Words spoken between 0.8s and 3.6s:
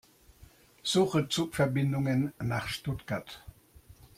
Suche Zugverbindungen nach Stuttgart.